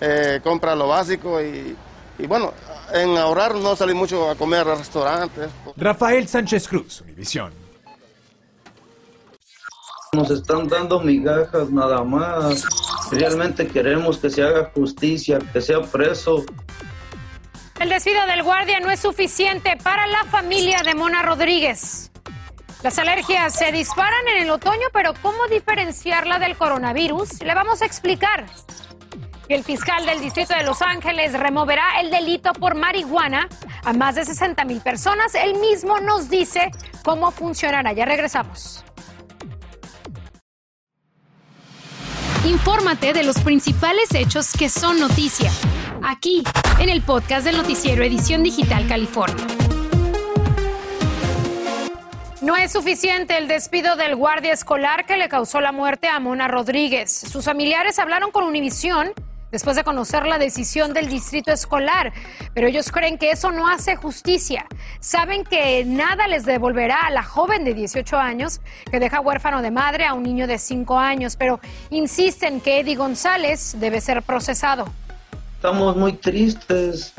eh, 0.00 0.40
compra 0.43 0.75
lo 0.75 0.88
básico 0.88 1.40
y, 1.43 1.76
y, 2.19 2.26
bueno, 2.26 2.52
en 2.93 3.17
ahorrar 3.17 3.55
no 3.55 3.76
salir 3.76 3.95
mucho 3.95 4.31
a 4.31 4.35
comer 4.35 4.67
a 4.67 4.75
restaurantes. 4.75 5.50
Rafael 5.76 6.26
Sánchez 6.26 6.67
Cruz, 6.67 7.02
Univisión. 7.02 7.52
Nos 10.12 10.29
están 10.31 10.67
dando 10.67 10.99
migajas 11.00 11.71
nada 11.71 12.02
más. 12.02 12.64
Realmente 13.11 13.67
queremos 13.67 14.19
que 14.19 14.31
se 14.31 14.43
haga 14.43 14.71
justicia, 14.75 15.38
que 15.52 15.61
sea 15.61 15.81
preso. 15.83 16.45
El 17.81 17.88
despido 17.88 18.25
del 18.26 18.43
guardia 18.43 18.79
no 18.81 18.90
es 18.90 19.00
suficiente 19.00 19.76
para 19.83 20.07
la 20.07 20.25
familia 20.25 20.83
de 20.85 20.95
Mona 20.95 21.23
Rodríguez. 21.23 22.11
Las 22.83 22.99
alergias 22.99 23.55
se 23.55 23.73
disparan 23.73 24.26
en 24.29 24.43
el 24.43 24.50
otoño, 24.50 24.88
pero 24.93 25.12
¿cómo 25.21 25.47
diferenciarla 25.49 26.38
del 26.38 26.57
coronavirus? 26.57 27.43
Le 27.43 27.55
vamos 27.55 27.83
a 27.83 27.87
explicar. 27.87 28.47
El 29.49 29.64
fiscal 29.64 30.07
del 30.07 30.21
Distrito 30.21 30.55
de 30.55 30.62
Los 30.62 30.81
Ángeles 30.81 31.33
removerá 31.33 32.00
el 32.00 32.11
delito 32.11 32.52
por 32.52 32.76
marihuana 32.76 33.49
a 33.85 33.93
más 33.93 34.14
de 34.14 34.25
60 34.25 34.64
mil 34.64 34.81
personas. 34.81 35.35
Él 35.35 35.59
mismo 35.59 35.99
nos 35.99 36.31
dice 36.31 36.71
cómo 37.02 37.33
funcionará. 37.33 37.93
Ya 37.93 38.05
regresamos. 38.05 38.85
Infórmate 42.50 43.12
de 43.12 43.23
los 43.23 43.38
principales 43.38 44.12
hechos 44.12 44.52
que 44.52 44.69
son 44.69 44.99
noticia, 44.99 45.52
aquí, 46.02 46.42
en 46.80 46.88
el 46.88 47.00
podcast 47.00 47.45
del 47.45 47.57
noticiero 47.57 48.02
Edición 48.02 48.42
Digital 48.42 48.88
California. 48.88 49.47
No 52.42 52.57
es 52.57 52.73
suficiente 52.73 53.38
el 53.38 53.47
despido 53.47 53.95
del 53.95 54.16
guardia 54.16 54.52
escolar 54.52 55.07
que 55.07 55.16
le 55.16 55.28
causó 55.28 55.61
la 55.61 55.71
muerte 55.71 56.09
a 56.09 56.19
Mona 56.19 56.49
Rodríguez. 56.49 57.12
Sus 57.12 57.45
familiares 57.45 58.00
hablaron 58.00 58.33
con 58.33 58.42
Univisión 58.42 59.12
después 59.50 59.76
de 59.76 59.85
conocer 59.85 60.26
la 60.26 60.38
decisión 60.38 60.92
del 60.92 61.09
distrito 61.09 61.52
escolar, 61.52 62.12
pero 62.54 62.66
ellos 62.66 62.90
creen 62.90 63.19
que 63.19 63.30
eso 63.30 63.50
no 63.50 63.69
hace 63.69 63.97
justicia. 63.97 64.66
Saben 65.00 65.45
que 65.45 65.85
nada 65.85 66.26
les 66.28 66.45
devolverá 66.45 67.07
a 67.07 67.11
la 67.11 67.23
joven 67.23 67.64
de 67.64 67.75
18 67.75 68.16
años 68.16 68.61
que 68.90 69.00
deja 69.00 69.21
huérfano 69.21 69.62
de 69.62 69.71
madre 69.71 70.07
a 70.07 70.14
un 70.14 70.23
niño 70.23 70.47
de 70.47 70.59
5 70.59 70.99
años, 70.99 71.37
pero 71.37 71.61
insisten 71.90 72.61
que 72.61 72.80
Eddie 72.80 72.97
González 72.97 73.76
debe 73.78 74.00
ser 74.00 74.23
procesado. 74.23 74.87
Estamos 75.57 75.97
muy 75.97 76.14
tristes 76.14 77.12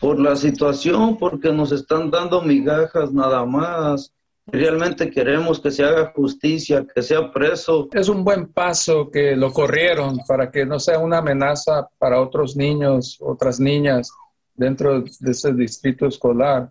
por 0.00 0.18
la 0.18 0.36
situación 0.36 1.16
porque 1.16 1.52
nos 1.52 1.72
están 1.72 2.10
dando 2.10 2.42
migajas 2.42 3.12
nada 3.12 3.44
más. 3.44 4.12
Realmente 4.46 5.10
queremos 5.10 5.60
que 5.60 5.72
se 5.72 5.84
haga 5.84 6.12
justicia, 6.14 6.86
que 6.94 7.02
sea 7.02 7.32
preso. 7.32 7.88
Es 7.92 8.08
un 8.08 8.22
buen 8.22 8.52
paso 8.52 9.10
que 9.10 9.34
lo 9.34 9.52
corrieron 9.52 10.20
para 10.26 10.50
que 10.52 10.64
no 10.64 10.78
sea 10.78 11.00
una 11.00 11.18
amenaza 11.18 11.88
para 11.98 12.20
otros 12.20 12.54
niños, 12.54 13.18
otras 13.20 13.58
niñas 13.58 14.12
dentro 14.54 15.02
de 15.02 15.30
ese 15.30 15.52
distrito 15.52 16.06
escolar. 16.06 16.70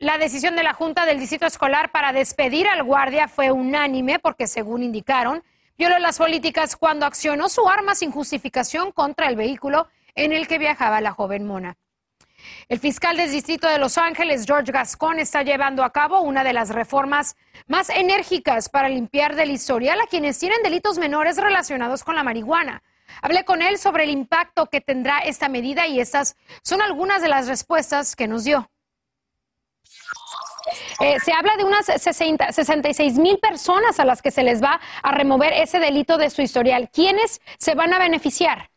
La 0.00 0.18
decisión 0.18 0.56
de 0.56 0.64
la 0.64 0.74
Junta 0.74 1.06
del 1.06 1.20
Distrito 1.20 1.46
Escolar 1.46 1.92
para 1.92 2.12
despedir 2.12 2.66
al 2.66 2.82
guardia 2.82 3.28
fue 3.28 3.52
unánime 3.52 4.18
porque, 4.18 4.48
según 4.48 4.82
indicaron, 4.82 5.42
violó 5.78 5.98
las 5.98 6.18
políticas 6.18 6.76
cuando 6.76 7.06
accionó 7.06 7.48
su 7.48 7.68
arma 7.68 7.94
sin 7.94 8.10
justificación 8.10 8.90
contra 8.90 9.28
el 9.28 9.36
vehículo 9.36 9.86
en 10.16 10.32
el 10.32 10.48
que 10.48 10.58
viajaba 10.58 11.00
la 11.00 11.12
joven 11.12 11.46
Mona. 11.46 11.76
El 12.68 12.78
fiscal 12.78 13.16
del 13.16 13.30
Distrito 13.30 13.68
de 13.68 13.78
Los 13.78 13.98
Ángeles, 13.98 14.44
George 14.46 14.72
Gascon, 14.72 15.18
está 15.18 15.42
llevando 15.42 15.84
a 15.84 15.92
cabo 15.92 16.20
una 16.20 16.44
de 16.44 16.52
las 16.52 16.70
reformas 16.70 17.36
más 17.66 17.90
enérgicas 17.90 18.68
para 18.68 18.88
limpiar 18.88 19.36
del 19.36 19.50
historial 19.50 20.00
a 20.00 20.06
quienes 20.06 20.38
tienen 20.38 20.62
delitos 20.62 20.98
menores 20.98 21.36
relacionados 21.36 22.04
con 22.04 22.14
la 22.14 22.22
marihuana. 22.22 22.82
Hablé 23.22 23.44
con 23.44 23.62
él 23.62 23.78
sobre 23.78 24.04
el 24.04 24.10
impacto 24.10 24.66
que 24.66 24.80
tendrá 24.80 25.18
esta 25.18 25.48
medida 25.48 25.86
y 25.86 26.00
estas 26.00 26.36
son 26.62 26.82
algunas 26.82 27.22
de 27.22 27.28
las 27.28 27.48
respuestas 27.48 28.16
que 28.16 28.28
nos 28.28 28.44
dio. 28.44 28.70
Eh, 31.00 31.18
se 31.20 31.32
habla 31.32 31.56
de 31.56 31.64
unas 31.64 31.86
60, 31.86 32.52
66 32.52 33.18
mil 33.18 33.38
personas 33.38 34.00
a 34.00 34.04
las 34.04 34.22
que 34.22 34.30
se 34.30 34.42
les 34.42 34.62
va 34.62 34.80
a 35.02 35.12
remover 35.12 35.52
ese 35.52 35.78
delito 35.78 36.16
de 36.16 36.30
su 36.30 36.42
historial. 36.42 36.88
¿Quiénes 36.90 37.40
se 37.58 37.74
van 37.74 37.92
a 37.92 37.98
beneficiar? 37.98 38.70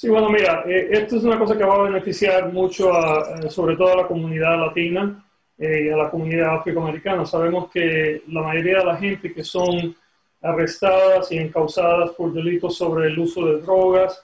Sí, 0.00 0.08
bueno, 0.08 0.28
mira, 0.28 0.62
eh, 0.64 0.90
esto 0.92 1.16
es 1.16 1.24
una 1.24 1.36
cosa 1.36 1.58
que 1.58 1.64
va 1.64 1.74
a 1.74 1.90
beneficiar 1.90 2.52
mucho, 2.52 2.94
a, 2.94 3.40
eh, 3.42 3.50
sobre 3.50 3.74
todo 3.74 3.94
a 3.94 3.96
la 4.02 4.06
comunidad 4.06 4.56
latina 4.56 5.24
eh, 5.58 5.86
y 5.86 5.88
a 5.88 5.96
la 5.96 6.08
comunidad 6.08 6.54
afroamericana. 6.54 7.26
Sabemos 7.26 7.68
que 7.68 8.22
la 8.28 8.42
mayoría 8.42 8.78
de 8.78 8.84
la 8.84 8.96
gente 8.96 9.34
que 9.34 9.42
son 9.42 9.96
arrestadas 10.40 11.32
y 11.32 11.38
encausadas 11.38 12.10
por 12.10 12.32
delitos 12.32 12.76
sobre 12.76 13.08
el 13.08 13.18
uso 13.18 13.44
de 13.44 13.60
drogas 13.60 14.22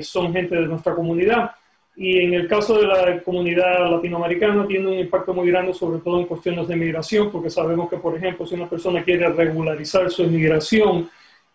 son 0.00 0.32
gente 0.32 0.56
de 0.56 0.66
nuestra 0.66 0.96
comunidad. 0.96 1.52
Y 1.94 2.18
en 2.18 2.34
el 2.34 2.48
caso 2.48 2.76
de 2.80 2.88
la 2.88 3.22
comunidad 3.22 3.88
latinoamericana 3.92 4.66
tiene 4.66 4.88
un 4.88 4.98
impacto 4.98 5.32
muy 5.32 5.48
grande, 5.48 5.74
sobre 5.74 6.00
todo 6.00 6.18
en 6.18 6.26
cuestiones 6.26 6.66
de 6.66 6.74
migración, 6.74 7.30
porque 7.30 7.50
sabemos 7.50 7.88
que, 7.88 7.98
por 7.98 8.16
ejemplo, 8.16 8.44
si 8.44 8.56
una 8.56 8.68
persona 8.68 9.04
quiere 9.04 9.28
regularizar 9.28 10.10
su 10.10 10.24
inmigración, 10.24 11.08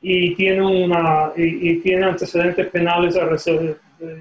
y 0.06 0.36
tiene, 0.36 0.62
una, 0.62 1.32
y, 1.36 1.78
tiene 1.80 2.06
antecedentes 2.06 2.68
penales 2.68 3.16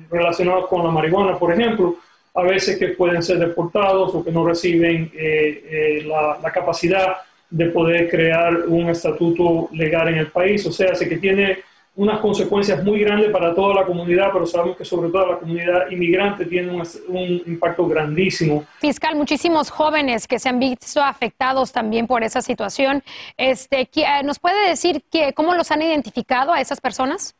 relacionados 0.08 0.68
con 0.68 0.84
la 0.84 0.92
marihuana, 0.92 1.36
por 1.36 1.52
ejemplo, 1.52 1.96
a 2.34 2.42
veces 2.44 2.78
que 2.78 2.88
pueden 2.88 3.20
ser 3.20 3.40
deportados 3.40 4.14
o 4.14 4.24
que 4.24 4.30
no 4.30 4.46
reciben 4.46 5.10
eh, 5.12 5.64
eh, 5.70 6.04
la, 6.06 6.50
capacidad 6.52 7.16
de 7.50 7.66
poder 7.66 8.08
crear 8.08 8.64
un 8.68 8.88
estatuto 8.88 9.68
legal 9.72 10.08
en 10.08 10.18
el 10.18 10.28
país. 10.28 10.64
O 10.66 10.72
sea, 10.72 10.92
que 10.92 11.16
tiene 11.18 11.58
unas 11.94 12.20
consecuencias 12.20 12.82
muy 12.82 13.00
grandes 13.00 13.30
para 13.30 13.54
toda 13.54 13.74
la 13.74 13.84
comunidad, 13.84 14.30
pero 14.32 14.46
sabemos 14.46 14.78
que 14.78 14.84
sobre 14.84 15.10
todo 15.10 15.32
la 15.32 15.38
comunidad 15.38 15.90
inmigrante 15.90 16.46
tiene 16.46 16.72
un, 16.72 17.42
impacto 17.46 17.86
grandísimo. 17.86 18.64
Fiscal, 18.78 19.14
muchísimos 19.14 19.70
jóvenes 19.70 20.26
que 20.26 20.38
se 20.38 20.48
han 20.48 20.58
visto 20.58 21.02
afectados 21.02 21.70
también 21.70 22.06
por 22.06 22.22
esa 22.22 22.40
situación. 22.40 23.02
Este, 23.36 23.90
eh, 23.94 24.22
¿Nos 24.24 24.38
puede 24.38 24.70
decir 24.70 25.02
que, 25.10 25.34
cómo 25.34 25.54
los 25.54 25.70
han 25.70 25.82
identificado 25.82 26.52
a 26.52 26.60
esas 26.60 26.80
personas? 26.80 27.34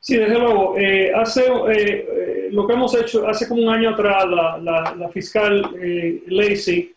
Sí, 0.00 0.16
desde 0.16 0.38
luego. 0.38 0.76
Eh, 0.76 1.10
hace, 1.14 1.44
eh, 1.70 2.48
lo 2.52 2.66
que 2.66 2.74
hemos 2.74 2.94
hecho, 2.94 3.26
hace 3.26 3.48
como 3.48 3.62
un 3.62 3.70
año 3.70 3.90
atrás, 3.90 4.26
la, 4.28 4.94
la 4.96 5.08
fiscal 5.08 5.62
Lacey, 6.26 6.94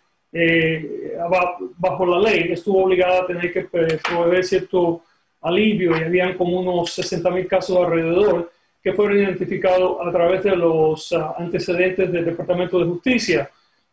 bajo 1.77 2.05
la 2.05 2.19
ley, 2.19 2.51
estuvo 2.51 2.83
obligada 2.83 3.21
a 3.21 3.27
tener 3.27 3.51
que 3.51 3.62
proveer 3.62 4.43
cierto 4.43 5.03
alivio 5.41 5.98
y 5.98 6.03
habían 6.03 6.38
como 6.38 6.60
unos 6.60 6.91
60 6.93 7.29
mil 7.31 7.48
casos 7.48 7.77
alrededor 7.77 8.51
que 8.83 8.93
fueron 8.93 9.19
identificados 9.19 9.98
a 10.05 10.12
través 10.12 10.43
de 10.43 10.55
los 10.55 11.12
ah, 11.13 11.36
antecedentes 11.38 12.12
del 12.12 12.25
Departamento 12.25 12.79
de 12.79 12.86
Justicia. 12.86 13.50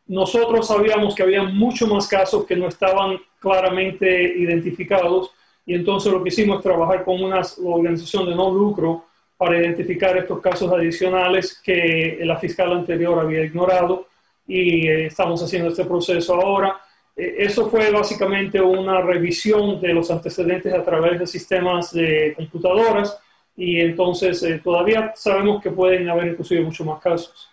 Nosotros 0.06 0.66
sabíamos 0.66 1.14
que 1.14 1.22
había 1.22 1.42
muchos 1.42 1.88
más 1.88 2.06
casos 2.08 2.46
que 2.46 2.56
no 2.56 2.68
estaban 2.68 3.18
claramente 3.38 4.22
identificados 4.38 5.30
y 5.66 5.74
entonces 5.74 6.10
lo 6.10 6.22
que 6.22 6.30
hicimos 6.30 6.58
es 6.58 6.62
trabajar 6.62 7.04
con 7.04 7.22
una 7.22 7.42
organización 7.62 8.26
de 8.26 8.34
no 8.34 8.50
lucro 8.50 9.04
para 9.36 9.58
identificar 9.58 10.16
estos 10.16 10.40
casos 10.40 10.72
adicionales 10.72 11.60
que 11.62 12.18
la 12.22 12.38
fiscal 12.38 12.72
anterior 12.72 13.18
había 13.18 13.44
ignorado 13.44 14.08
y 14.46 14.88
eh, 14.88 15.06
estamos 15.06 15.42
haciendo 15.42 15.68
este 15.68 15.84
proceso 15.84 16.34
ahora 16.34 16.80
eso 17.18 17.68
fue 17.68 17.90
básicamente 17.90 18.60
una 18.60 19.00
revisión 19.00 19.80
de 19.80 19.92
los 19.92 20.10
antecedentes 20.10 20.72
a 20.72 20.84
través 20.84 21.18
de 21.18 21.26
sistemas 21.26 21.92
de 21.92 22.34
computadoras 22.36 23.18
y 23.56 23.80
entonces 23.80 24.40
eh, 24.44 24.60
todavía 24.62 25.12
sabemos 25.16 25.60
que 25.60 25.70
pueden 25.70 26.08
haber 26.08 26.28
inclusive 26.28 26.62
muchos 26.62 26.86
más 26.86 27.00
casos. 27.00 27.50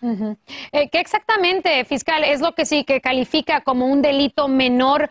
Eh, 0.71 0.87
¿Qué 0.91 0.99
exactamente, 0.99 1.83
fiscal, 1.85 2.23
es 2.23 2.41
lo 2.41 2.53
que 2.53 2.65
sí 2.65 2.83
que 2.83 3.01
califica 3.01 3.61
como 3.61 3.87
un 3.87 4.01
delito 4.03 4.47
menor 4.47 5.09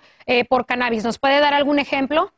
por 0.49 0.65
cannabis? 0.67 1.05
¿Nos 1.05 1.19
puede 1.19 1.41
dar 1.41 1.53
algún 1.53 1.79
ejemplo? 1.79 2.33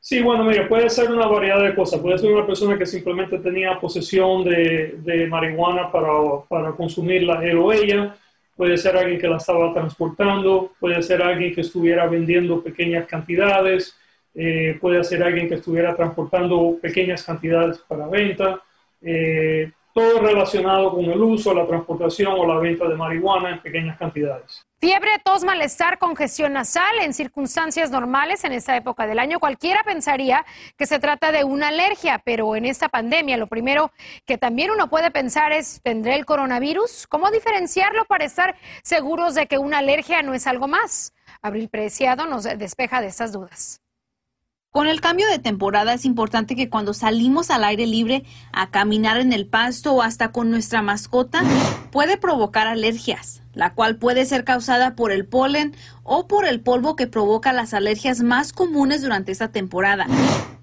Sí, 0.00 0.20
bueno, 0.20 0.44
mira, 0.44 0.68
puede 0.68 0.90
ser 0.90 1.10
una 1.10 1.26
variedad 1.26 1.62
de 1.62 1.74
cosas. 1.74 1.98
Puede 1.98 2.18
ser 2.18 2.30
una 2.30 2.44
persona 2.44 2.76
que 2.76 2.84
simplemente 2.84 3.38
tenía 3.38 3.80
posesión 3.80 4.44
de, 4.44 4.96
de 4.98 5.26
marihuana 5.28 5.90
para, 5.90 6.08
para 6.46 6.72
consumirla 6.72 7.42
él 7.42 7.56
o 7.56 7.72
ella 7.72 8.14
puede 8.56 8.76
ser 8.76 8.96
alguien 8.96 9.20
que 9.20 9.28
la 9.28 9.38
estaba 9.38 9.72
transportando, 9.72 10.72
puede 10.78 11.02
ser 11.02 11.22
alguien 11.22 11.54
que 11.54 11.62
estuviera 11.62 12.06
vendiendo 12.06 12.62
pequeñas 12.62 13.06
cantidades, 13.06 13.96
eh, 14.34 14.78
puede 14.80 15.02
ser 15.04 15.22
alguien 15.22 15.48
que 15.48 15.54
estuviera 15.54 15.94
transportando 15.94 16.78
pequeñas 16.80 17.22
cantidades 17.22 17.78
para 17.78 18.08
venta, 18.08 18.60
eh, 19.02 19.70
todo 19.94 20.20
relacionado 20.20 20.90
con 20.92 21.04
el 21.04 21.22
uso, 21.22 21.54
la 21.54 21.66
transportación 21.68 22.34
o 22.36 22.46
la 22.46 22.58
venta 22.58 22.88
de 22.88 22.96
marihuana 22.96 23.50
en 23.50 23.62
pequeñas 23.62 23.96
cantidades. 23.96 24.66
Fiebre, 24.80 25.12
tos, 25.24 25.44
malestar, 25.44 25.98
congestión 25.98 26.52
nasal 26.52 26.98
en 27.00 27.14
circunstancias 27.14 27.92
normales 27.92 28.44
en 28.44 28.52
esta 28.52 28.76
época 28.76 29.06
del 29.06 29.20
año. 29.20 29.38
Cualquiera 29.38 29.84
pensaría 29.84 30.44
que 30.76 30.86
se 30.86 30.98
trata 30.98 31.30
de 31.30 31.44
una 31.44 31.68
alergia, 31.68 32.20
pero 32.24 32.56
en 32.56 32.64
esta 32.64 32.88
pandemia 32.88 33.36
lo 33.36 33.46
primero 33.46 33.92
que 34.26 34.36
también 34.36 34.72
uno 34.72 34.90
puede 34.90 35.12
pensar 35.12 35.52
es, 35.52 35.80
¿tendré 35.82 36.16
el 36.16 36.26
coronavirus? 36.26 37.06
¿Cómo 37.06 37.30
diferenciarlo 37.30 38.04
para 38.04 38.24
estar 38.24 38.56
seguros 38.82 39.36
de 39.36 39.46
que 39.46 39.58
una 39.58 39.78
alergia 39.78 40.22
no 40.22 40.34
es 40.34 40.48
algo 40.48 40.66
más? 40.66 41.14
Abril 41.40 41.68
Preciado 41.68 42.26
nos 42.26 42.42
despeja 42.42 43.00
de 43.00 43.06
estas 43.06 43.32
dudas. 43.32 43.83
Con 44.76 44.88
el 44.88 45.00
cambio 45.00 45.28
de 45.28 45.38
temporada 45.38 45.94
es 45.94 46.04
importante 46.04 46.56
que 46.56 46.68
cuando 46.68 46.94
salimos 46.94 47.50
al 47.50 47.62
aire 47.62 47.86
libre 47.86 48.24
a 48.50 48.70
caminar 48.70 49.18
en 49.18 49.32
el 49.32 49.46
pasto 49.46 49.92
o 49.92 50.02
hasta 50.02 50.32
con 50.32 50.50
nuestra 50.50 50.82
mascota 50.82 51.44
puede 51.92 52.16
provocar 52.16 52.66
alergias, 52.66 53.40
la 53.52 53.72
cual 53.74 53.98
puede 53.98 54.26
ser 54.26 54.42
causada 54.42 54.96
por 54.96 55.12
el 55.12 55.26
polen 55.26 55.76
o 56.02 56.26
por 56.26 56.44
el 56.44 56.60
polvo 56.60 56.96
que 56.96 57.06
provoca 57.06 57.52
las 57.52 57.72
alergias 57.72 58.22
más 58.22 58.52
comunes 58.52 59.00
durante 59.00 59.30
esta 59.30 59.52
temporada. 59.52 60.08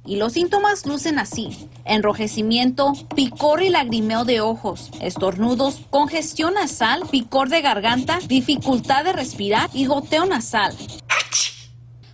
Y 0.06 0.18
los 0.18 0.34
síntomas 0.34 0.86
lucen 0.86 1.18
así: 1.18 1.70
enrojecimiento, 1.86 2.92
picor 3.16 3.64
y 3.64 3.70
lagrimeo 3.70 4.26
de 4.26 4.42
ojos, 4.42 4.92
estornudos, 5.00 5.86
congestión 5.90 6.56
nasal, 6.56 7.04
picor 7.10 7.48
de 7.48 7.62
garganta, 7.62 8.20
dificultad 8.28 9.06
de 9.06 9.14
respirar 9.14 9.70
y 9.72 9.86
goteo 9.86 10.26
nasal. 10.26 10.76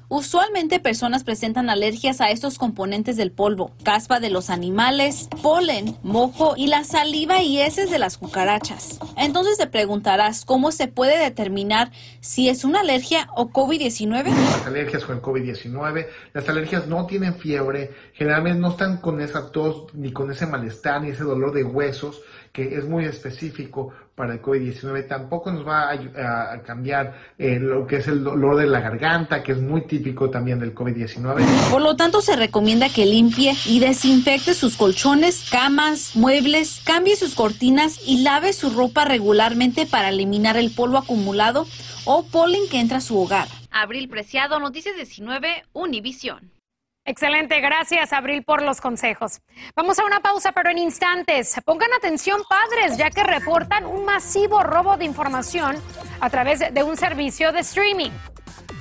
Usualmente 0.09 0.79
personas 0.79 1.25
presentan 1.25 1.69
alergias 1.69 2.21
a 2.21 2.29
estos 2.29 2.57
componentes 2.57 3.17
del 3.17 3.29
polvo, 3.33 3.73
caspa 3.83 4.21
de 4.21 4.29
los 4.29 4.49
animales, 4.49 5.27
polen, 5.43 5.97
mojo 6.01 6.53
y 6.55 6.67
la 6.67 6.85
saliva 6.85 7.41
y 7.41 7.59
heces 7.59 7.91
de 7.91 7.99
las 7.99 8.17
cucarachas. 8.17 8.99
Entonces 9.17 9.57
te 9.57 9.67
preguntarás 9.67 10.45
cómo 10.45 10.71
se 10.71 10.87
puede 10.87 11.19
determinar 11.19 11.91
si 12.21 12.47
es 12.47 12.63
una 12.63 12.79
alergia 12.79 13.27
o 13.35 13.49
COVID-19. 13.49 14.29
Las 14.29 14.65
alergias 14.65 15.03
con 15.03 15.17
el 15.17 15.21
COVID-19, 15.21 16.07
las 16.31 16.47
alergias 16.47 16.87
no 16.87 17.05
tienen 17.05 17.35
fiebre, 17.35 17.91
generalmente 18.13 18.61
no 18.61 18.69
están 18.69 18.97
con 18.99 19.19
esa 19.19 19.51
tos 19.51 19.93
ni 19.93 20.13
con 20.13 20.31
ese 20.31 20.45
malestar 20.45 21.01
ni 21.01 21.09
ese 21.09 21.25
dolor 21.25 21.51
de 21.51 21.65
huesos 21.65 22.21
que 22.53 22.75
es 22.77 22.85
muy 22.85 23.03
específico 23.03 23.91
para 24.17 24.33
el 24.33 24.41
COVID-19. 24.41 25.07
Tampoco 25.07 25.51
nos 25.51 25.65
va 25.65 25.91
a, 25.91 26.63
cambiar 26.63 27.13
eh, 27.37 27.59
lo 27.59 27.85
que 27.85 27.97
es 27.97 28.07
el 28.07 28.23
dolor 28.23 28.57
de 28.57 28.65
la 28.65 28.79
garganta, 28.79 29.43
que 29.43 29.51
es 29.51 29.59
muy 29.59 29.81
típico 29.81 30.31
también 30.31 30.59
del 30.59 30.73
COVID-19. 30.73 31.69
Por 31.69 31.83
lo 31.83 31.95
tanto, 31.95 32.21
se 32.21 32.35
recomienda 32.35 32.89
que 32.89 33.05
limpie 33.05 33.55
y 33.67 33.79
desinfecte 33.79 34.55
sus 34.55 34.75
colchones, 34.75 35.47
camas, 35.51 36.15
muebles, 36.15 36.81
cambie 36.83 37.15
sus 37.15 37.35
cortinas 37.35 37.99
y 38.07 38.23
lave 38.23 38.53
su 38.53 38.71
ropa 38.71 39.05
regularmente 39.05 39.85
para 39.85 40.09
eliminar 40.09 40.57
el 40.57 40.71
polvo 40.71 40.97
acumulado 40.97 41.67
o 42.05 42.25
polen 42.25 42.63
que 42.71 42.79
entra 42.79 42.97
a 42.97 43.01
su 43.01 43.19
hogar. 43.19 43.47
Abril 43.69 44.09
Preciado, 44.09 44.59
Noticias 44.59 44.95
19, 44.95 45.63
Univisión. 45.73 46.56
Excelente, 47.07 47.61
gracias 47.61 48.11
Abril 48.11 48.43
por 48.43 48.61
los 48.61 48.81
consejos. 48.81 49.39
Vamos 49.77 49.97
a 49.97 50.05
una 50.05 50.19
pausa, 50.19 50.51
pero 50.51 50.69
en 50.69 50.77
instantes. 50.77 51.55
Pongan 51.63 51.93
atención 51.93 52.41
padres, 52.49 52.97
ya 52.97 53.09
que 53.09 53.23
reportan 53.23 53.85
un 53.85 54.03
masivo 54.03 54.61
robo 54.61 54.97
de 54.97 55.05
información 55.05 55.77
a 56.19 56.29
través 56.29 56.73
de 56.73 56.83
un 56.83 56.97
servicio 56.97 57.53
de 57.53 57.61
streaming. 57.61 58.11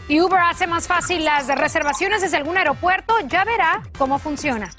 Y 0.09 0.21
Uber 0.21 0.40
hace 0.40 0.66
más 0.66 0.88
fácil 0.88 1.25
las 1.25 1.47
reservaciones 1.47 2.21
desde 2.21 2.37
algún 2.37 2.59
aeropuerto, 2.59 3.14
ya 3.28 3.45
verá 3.45 3.83
cómo 3.97 4.18
funciona. 4.18 4.71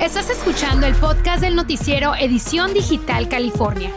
Estás 0.00 0.30
escuchando 0.30 0.88
el 0.88 0.96
podcast 0.96 1.42
del 1.42 1.54
noticiero 1.54 2.16
Edición 2.16 2.74
Digital 2.74 3.28
California. 3.28 3.92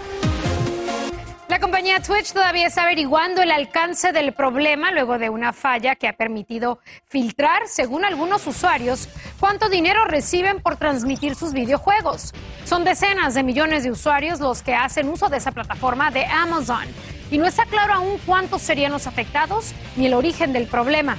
La 1.55 1.61
compañía 1.61 2.01
Twitch 2.01 2.33
todavía 2.33 2.67
está 2.67 2.83
averiguando 2.83 3.41
el 3.41 3.49
alcance 3.49 4.11
del 4.11 4.33
problema 4.33 4.91
luego 4.91 5.17
de 5.17 5.29
una 5.29 5.53
falla 5.53 5.95
que 5.95 6.09
ha 6.09 6.11
permitido 6.11 6.79
filtrar, 7.07 7.69
según 7.69 8.03
algunos 8.03 8.45
usuarios, 8.45 9.07
cuánto 9.39 9.69
dinero 9.69 10.03
reciben 10.03 10.61
por 10.61 10.75
transmitir 10.75 11.33
sus 11.33 11.53
videojuegos. 11.53 12.33
Son 12.65 12.83
decenas 12.83 13.35
de 13.35 13.43
millones 13.43 13.85
de 13.85 13.91
usuarios 13.91 14.41
los 14.41 14.63
que 14.63 14.75
hacen 14.75 15.07
uso 15.07 15.29
de 15.29 15.37
esa 15.37 15.53
plataforma 15.53 16.11
de 16.11 16.25
Amazon 16.25 16.83
y 17.31 17.37
no 17.37 17.45
está 17.47 17.65
claro 17.65 17.93
aún 17.93 18.17
cuántos 18.25 18.61
serían 18.61 18.91
los 18.91 19.07
afectados 19.07 19.71
ni 19.95 20.07
el 20.07 20.13
origen 20.13 20.51
del 20.51 20.67
problema. 20.67 21.17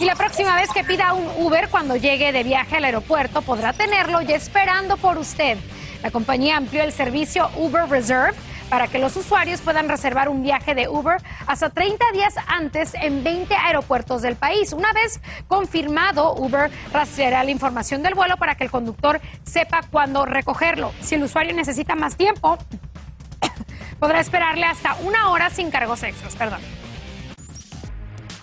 Y 0.00 0.04
la 0.04 0.16
próxima 0.16 0.54
vez 0.54 0.68
que 0.70 0.84
pida 0.84 1.14
un 1.14 1.26
Uber 1.42 1.70
cuando 1.70 1.96
llegue 1.96 2.30
de 2.30 2.42
viaje 2.42 2.76
al 2.76 2.84
aeropuerto 2.84 3.40
podrá 3.40 3.72
tenerlo 3.72 4.20
ya 4.20 4.36
esperando 4.36 4.98
por 4.98 5.16
usted. 5.16 5.56
La 6.02 6.10
compañía 6.10 6.58
amplió 6.58 6.82
el 6.82 6.92
servicio 6.92 7.48
Uber 7.56 7.88
Reserve 7.88 8.34
para 8.68 8.88
que 8.88 8.98
los 8.98 9.16
usuarios 9.16 9.60
puedan 9.60 9.88
reservar 9.88 10.28
un 10.28 10.42
viaje 10.42 10.74
de 10.74 10.88
Uber 10.88 11.20
hasta 11.46 11.70
30 11.70 12.04
días 12.12 12.34
antes 12.46 12.94
en 12.94 13.22
20 13.22 13.54
aeropuertos 13.54 14.22
del 14.22 14.36
país. 14.36 14.72
Una 14.72 14.92
vez 14.92 15.20
confirmado, 15.48 16.34
Uber 16.34 16.70
rastreará 16.92 17.44
la 17.44 17.50
información 17.50 18.02
del 18.02 18.14
vuelo 18.14 18.36
para 18.36 18.54
que 18.54 18.64
el 18.64 18.70
conductor 18.70 19.20
sepa 19.44 19.82
cuándo 19.90 20.24
recogerlo. 20.26 20.92
Si 21.00 21.14
el 21.14 21.22
usuario 21.22 21.54
necesita 21.54 21.94
más 21.94 22.16
tiempo, 22.16 22.58
podrá 23.98 24.20
esperarle 24.20 24.66
hasta 24.66 24.94
una 24.96 25.30
hora 25.30 25.50
sin 25.50 25.70
cargos 25.70 26.02
extras. 26.02 26.34
Perdón. 26.36 26.60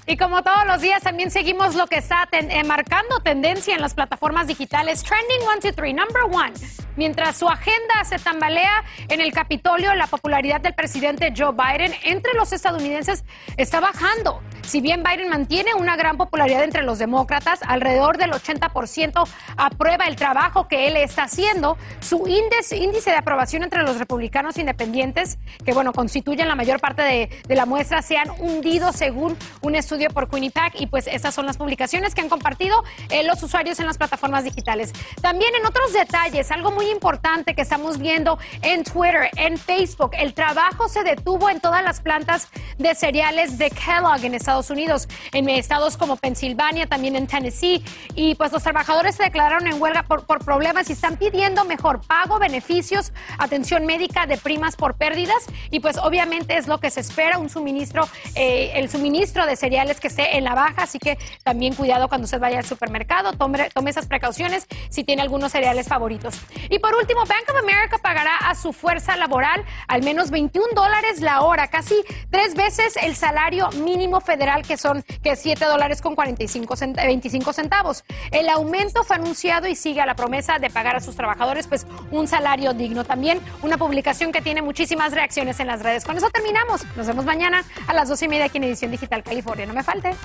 Y 0.07 0.17
como 0.17 0.41
todos 0.41 0.65
los 0.65 0.81
días, 0.81 1.03
también 1.03 1.31
seguimos 1.31 1.75
lo 1.75 1.87
que 1.87 1.97
está 1.97 2.27
eh, 2.31 2.63
marcando 2.63 3.19
tendencia 3.19 3.75
en 3.75 3.81
las 3.81 3.93
plataformas 3.93 4.47
digitales. 4.47 5.03
Trending 5.03 5.41
1, 5.43 5.51
2, 5.61 5.75
3, 5.75 5.95
number 5.95 6.23
one. 6.23 6.53
Mientras 7.01 7.35
su 7.35 7.49
agenda 7.49 8.03
se 8.03 8.19
tambalea 8.19 8.83
en 9.07 9.21
el 9.21 9.33
Capitolio, 9.33 9.95
la 9.95 10.05
popularidad 10.05 10.61
del 10.61 10.75
presidente 10.75 11.33
Joe 11.35 11.51
Biden 11.51 11.95
entre 12.03 12.35
los 12.35 12.53
estadounidenses 12.53 13.23
está 13.57 13.79
bajando. 13.79 14.39
Si 14.61 14.81
bien 14.81 15.01
Biden 15.01 15.29
mantiene 15.29 15.73
una 15.73 15.95
gran 15.95 16.17
popularidad 16.17 16.63
entre 16.63 16.83
los 16.83 16.99
demócratas, 16.99 17.59
alrededor 17.65 18.19
del 18.19 18.31
80% 18.31 19.27
aprueba 19.57 20.05
el 20.05 20.15
trabajo 20.15 20.67
que 20.67 20.87
él 20.87 20.95
está 20.95 21.23
haciendo, 21.23 21.75
su 22.01 22.27
índice, 22.27 23.09
de 23.09 23.17
aprobación 23.17 23.63
entre 23.63 23.81
los 23.81 23.97
republicanos 23.97 24.57
independientes, 24.57 25.39
que 25.65 25.73
bueno, 25.73 25.93
constituyen 25.93 26.47
la 26.47 26.55
mayor 26.55 26.79
parte 26.79 27.01
de, 27.01 27.29
de 27.47 27.55
la 27.55 27.65
muestra, 27.65 28.03
se 28.03 28.17
han 28.17 28.29
hundido 28.37 28.93
según 28.93 29.35
un 29.61 29.73
estudio 29.73 30.09
por 30.11 30.29
Quinnipiac 30.29 30.79
y 30.79 30.85
pues 30.85 31.07
estas 31.07 31.33
son 31.33 31.47
las 31.47 31.57
publicaciones 31.57 32.13
que 32.13 32.21
han 32.21 32.29
compartido 32.29 32.83
eh, 33.09 33.23
los 33.23 33.41
usuarios 33.41 33.79
en 33.79 33.87
las 33.87 33.97
plataformas 33.97 34.43
digitales. 34.43 34.93
También 35.21 35.55
en 35.55 35.65
otros 35.65 35.91
detalles, 35.93 36.51
algo 36.51 36.69
muy 36.71 36.90
importante 36.91 37.55
que 37.55 37.61
estamos 37.61 37.97
viendo 37.97 38.37
en 38.61 38.83
Twitter, 38.83 39.29
en 39.37 39.57
Facebook, 39.57 40.11
el 40.17 40.33
trabajo 40.33 40.87
se 40.87 41.03
detuvo 41.03 41.49
en 41.49 41.59
todas 41.59 41.83
las 41.83 42.01
plantas 42.01 42.49
de 42.77 42.93
cereales 42.95 43.57
de 43.57 43.69
Kellogg 43.69 44.23
en 44.23 44.35
Estados 44.35 44.69
Unidos, 44.69 45.07
en 45.31 45.49
estados 45.49 45.97
como 45.97 46.17
Pensilvania, 46.17 46.87
también 46.87 47.15
en 47.15 47.27
Tennessee, 47.27 47.83
y 48.15 48.35
pues 48.35 48.51
los 48.51 48.63
trabajadores 48.63 49.15
se 49.15 49.23
declararon 49.23 49.67
en 49.67 49.81
huelga 49.81 50.03
por, 50.03 50.25
problemas 50.43 50.89
y 50.89 50.93
están 50.93 51.17
pidiendo 51.17 51.65
mejor 51.65 52.01
pago, 52.05 52.39
beneficios, 52.39 53.13
atención 53.37 53.85
médica 53.85 54.25
de 54.25 54.37
primas 54.37 54.75
por 54.75 54.95
pérdidas. 54.95 55.45
Y 55.69 55.79
pues 55.79 55.97
obviamente 55.97 56.57
es 56.57 56.67
lo 56.67 56.79
que 56.79 56.89
se 56.89 57.01
espera, 57.01 57.37
un 57.37 57.49
suministro, 57.49 58.07
eh, 58.35 58.71
el 58.75 58.89
suministro 58.89 59.45
de 59.45 59.55
cereales 59.55 59.99
que 59.99 60.07
esté 60.07 60.37
en 60.37 60.43
la 60.43 60.55
baja, 60.55 60.83
así 60.83 60.99
que 60.99 61.17
también 61.43 61.75
cuidado 61.75 62.07
cuando 62.07 62.25
usted 62.25 62.39
vaya 62.39 62.59
al 62.59 62.65
supermercado, 62.65 63.33
tome, 63.33 63.69
tome 63.73 63.89
esas 63.89 64.07
precauciones 64.07 64.67
si 64.89 65.03
tiene 65.03 65.21
algunos 65.21 65.51
cereales 65.51 65.87
favoritos. 65.87 66.39
Y 66.71 66.79
por 66.79 66.95
último, 66.95 67.25
Bank 67.25 67.43
of 67.49 67.57
America 67.57 67.97
pagará 67.99 68.37
a 68.37 68.55
su 68.55 68.73
fuerza 68.73 69.17
laboral 69.17 69.63
al 69.87 70.01
menos 70.03 70.31
21 70.31 70.69
dólares 70.73 71.19
la 71.19 71.41
hora, 71.41 71.67
casi 71.67 71.95
tres 72.29 72.55
veces 72.55 72.97
el 72.97 73.15
salario 73.15 73.69
mínimo 73.83 74.21
federal 74.21 74.63
que 74.65 74.77
son 74.77 75.03
que 75.21 75.35
7 75.35 75.65
dólares 75.65 76.01
con 76.01 76.15
45 76.15 76.75
25 76.95 77.53
centavos. 77.53 78.03
El 78.31 78.47
aumento 78.49 79.03
fue 79.03 79.17
anunciado 79.17 79.67
y 79.67 79.75
sigue 79.75 80.01
a 80.01 80.05
la 80.05 80.15
promesa 80.15 80.59
de 80.59 80.69
pagar 80.69 80.95
a 80.95 81.01
sus 81.01 81.15
trabajadores 81.15 81.67
pues 81.67 81.85
un 82.09 82.27
salario 82.27 82.73
digno. 82.73 83.03
También 83.03 83.41
una 83.61 83.77
publicación 83.77 84.31
que 84.31 84.41
tiene 84.41 84.61
muchísimas 84.61 85.11
reacciones 85.11 85.59
en 85.59 85.67
las 85.67 85.83
redes. 85.83 86.05
Con 86.05 86.17
eso 86.17 86.29
terminamos. 86.29 86.85
Nos 86.95 87.05
vemos 87.05 87.25
mañana 87.25 87.65
a 87.85 87.93
las 87.93 88.07
12 88.07 88.25
y 88.25 88.27
media 88.29 88.45
aquí 88.45 88.57
en 88.57 88.63
Edición 88.63 88.91
Digital 88.91 89.23
California 89.23 89.67
me 89.67 89.83
falte. 89.83 90.15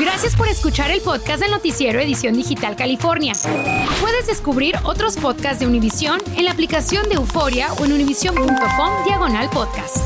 Gracias 0.00 0.34
por 0.34 0.48
escuchar 0.48 0.90
el 0.90 1.02
podcast 1.02 1.42
del 1.42 1.50
noticiero 1.50 2.00
Edición 2.00 2.34
Digital 2.34 2.74
California. 2.74 3.34
Puedes 4.00 4.26
descubrir 4.26 4.74
otros 4.84 5.16
podcasts 5.16 5.60
de 5.60 5.66
Univision 5.66 6.18
en 6.36 6.46
la 6.46 6.52
aplicación 6.52 7.06
de 7.10 7.16
Euforia 7.16 7.70
o 7.74 7.84
en 7.84 7.92
univision.com 7.92 9.04
diagonal 9.04 9.50
podcast. 9.50 9.98